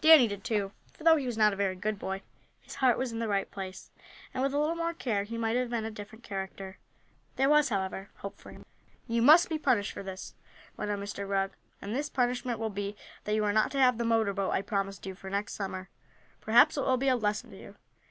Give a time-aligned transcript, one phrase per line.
[0.00, 2.22] Danny did, too, for though he was not a very good boy,
[2.62, 3.90] his heart was in the right place,
[4.32, 6.78] and with a little more care he might have been a different character.
[7.36, 8.64] There was, however, hope for him.
[9.06, 10.32] "You must be punished for this,"
[10.78, 11.28] went on Mr.
[11.28, 11.50] Rugg,
[11.82, 14.62] "and this punishment will be that you are not to have the motor boat I
[14.62, 15.90] promised you for next Summer.
[16.40, 17.74] Perhaps it will be a lesson to you."